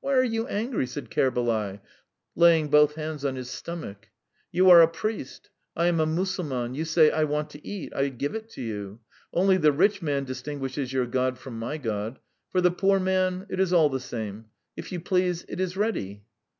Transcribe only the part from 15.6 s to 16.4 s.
is ready."